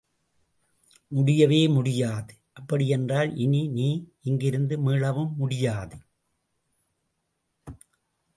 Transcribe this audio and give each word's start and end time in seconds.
முடியவே 1.11 1.67
முடியாது...! 1.67 2.33
அப்படியென்றால் 2.53 3.35
இனி 3.35 3.67
நீ 3.67 3.87
இங்கிருந்து 4.21 4.77
மீளவும் 4.77 5.31
முடியாது. 5.35 5.97